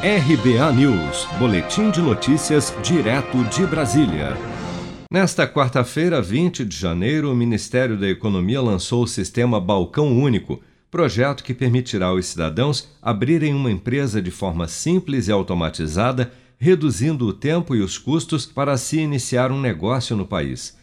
[0.00, 4.36] RBA News, Boletim de Notícias, direto de Brasília.
[5.12, 11.42] Nesta quarta-feira, 20 de janeiro, o Ministério da Economia lançou o sistema Balcão Único, projeto
[11.42, 17.74] que permitirá aos cidadãos abrirem uma empresa de forma simples e automatizada, reduzindo o tempo
[17.74, 20.76] e os custos para se iniciar um negócio no país.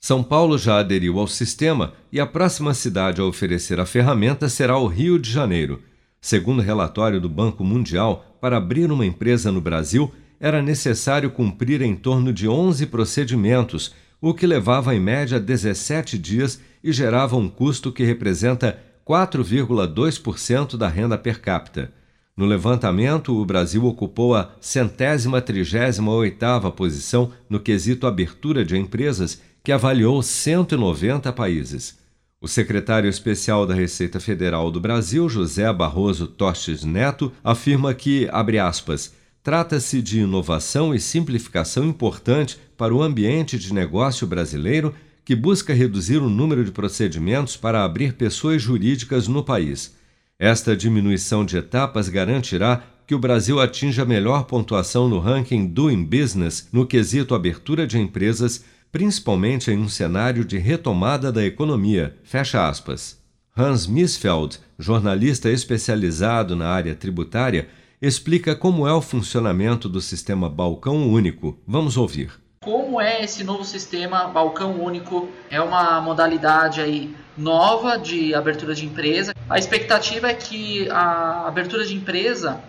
[0.00, 4.78] São Paulo já aderiu ao sistema e a próxima cidade a oferecer a ferramenta será
[4.78, 5.82] o Rio de Janeiro.
[6.22, 11.94] Segundo relatório do Banco Mundial, para abrir uma empresa no Brasil era necessário cumprir em
[11.94, 17.92] torno de 11 procedimentos, o que levava em média 17 dias e gerava um custo
[17.92, 21.92] que representa 4,2% da renda per capita.
[22.36, 29.40] No levantamento, o Brasil ocupou a centésima trigésima oitava posição no quesito abertura de empresas
[29.62, 32.01] que avaliou 190 países.
[32.42, 38.58] O secretário especial da Receita Federal do Brasil, José Barroso Tostes Neto, afirma que, abre
[38.58, 44.92] aspas, trata-se de inovação e simplificação importante para o ambiente de negócio brasileiro
[45.24, 49.96] que busca reduzir o número de procedimentos para abrir pessoas jurídicas no país.
[50.36, 56.02] Esta diminuição de etapas garantirá que o Brasil atinja a melhor pontuação no ranking Doing
[56.02, 62.14] Business no quesito abertura de empresas principalmente em um cenário de retomada da economia.
[62.22, 63.18] Fecha aspas.
[63.56, 67.68] Hans Misfeld, jornalista especializado na área tributária,
[68.00, 71.58] explica como é o funcionamento do sistema Balcão Único.
[71.66, 72.32] Vamos ouvir.
[72.62, 75.28] Como é esse novo sistema Balcão Único?
[75.50, 79.34] É uma modalidade aí nova de abertura de empresa.
[79.48, 82.60] A expectativa é que a abertura de empresa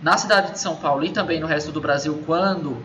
[0.00, 2.76] na cidade de São Paulo e também no resto do Brasil, quando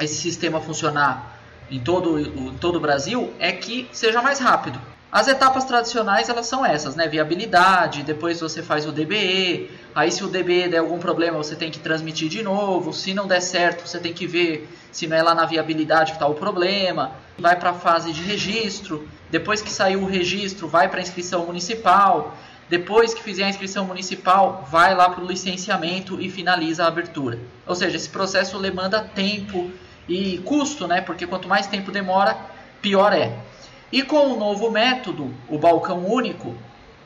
[0.00, 1.35] esse sistema funcionar
[1.70, 4.80] em todo, em todo o Brasil é que seja mais rápido.
[5.10, 7.08] As etapas tradicionais elas são essas, né?
[7.08, 11.70] Viabilidade, depois você faz o DBE, aí se o DBE der algum problema você tem
[11.70, 15.22] que transmitir de novo, se não der certo você tem que ver se não é
[15.22, 19.70] lá na viabilidade que está o problema, vai para a fase de registro, depois que
[19.70, 22.36] saiu o registro vai para a inscrição municipal,
[22.68, 27.38] depois que fizer a inscrição municipal vai lá para o licenciamento e finaliza a abertura.
[27.66, 29.70] Ou seja, esse processo demanda tempo,
[30.08, 31.00] e custo, né?
[31.00, 32.36] Porque quanto mais tempo demora,
[32.80, 33.36] pior é.
[33.90, 36.54] E com o novo método, o balcão único,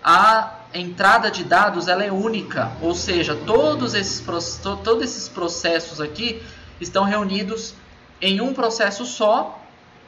[0.03, 4.25] a entrada de dados ela é única, ou seja, todos esses,
[4.63, 6.43] todos esses processos aqui
[6.81, 7.75] estão reunidos
[8.21, 9.61] em um processo só,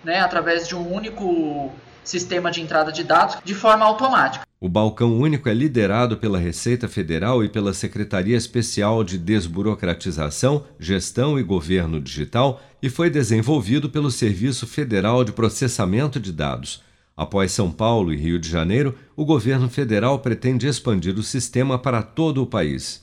[0.05, 1.71] né, através de um único
[2.05, 4.47] sistema de entrada de dados, de forma automática.
[4.63, 11.37] O balcão único é liderado pela Receita Federal e pela Secretaria Especial de Desburocratização, Gestão
[11.37, 16.81] e Governo Digital e foi desenvolvido pelo Serviço Federal de Processamento de Dados.
[17.17, 22.01] Após São Paulo e Rio de Janeiro, o governo federal pretende expandir o sistema para
[22.01, 23.03] todo o país.